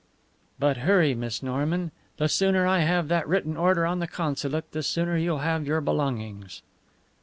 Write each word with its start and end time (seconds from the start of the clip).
"But 0.57 0.77
hurry, 0.77 1.13
Miss 1.13 1.43
Norman. 1.43 1.91
The 2.17 2.27
sooner 2.27 2.65
I 2.65 2.79
have 2.79 3.07
that 3.09 3.27
written 3.27 3.55
order 3.55 3.85
on 3.85 3.99
the 3.99 4.07
consulate 4.07 4.71
the 4.71 4.81
sooner 4.81 5.15
you'll 5.15 5.37
have 5.45 5.67
your 5.67 5.79
belongings." 5.79 6.63